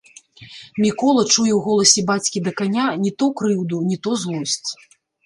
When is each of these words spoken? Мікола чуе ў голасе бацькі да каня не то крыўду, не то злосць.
Мікола 0.85 1.25
чуе 1.33 1.51
ў 1.55 1.59
голасе 1.67 2.01
бацькі 2.11 2.41
да 2.47 2.53
каня 2.63 2.87
не 3.03 3.11
то 3.21 3.29
крыўду, 3.43 3.83
не 3.91 3.97
то 4.09 4.15
злосць. 4.23 4.69